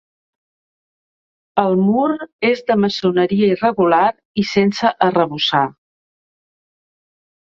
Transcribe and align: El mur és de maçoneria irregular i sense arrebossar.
El 1.63 1.75
mur 1.81 2.07
és 2.49 2.63
de 2.71 2.77
maçoneria 2.85 3.51
irregular 3.57 4.03
i 4.45 4.49
sense 4.53 4.91
arrebossar. 5.09 5.65